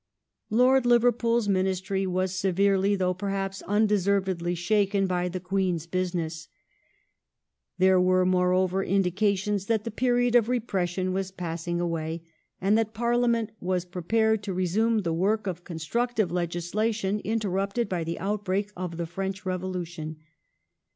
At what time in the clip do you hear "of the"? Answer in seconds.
18.75-19.05